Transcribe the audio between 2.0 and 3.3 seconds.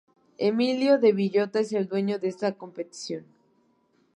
de esta competición.